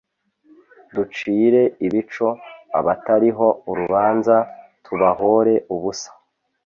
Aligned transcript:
,Ducire 0.95 1.61
ibico 1.85 2.27
abatariho 2.79 3.47
urubanza 3.69 4.35
tubahore 4.85 5.55
ubusa, 5.73 6.09